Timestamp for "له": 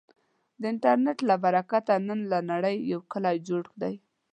1.29-1.35, 2.31-2.39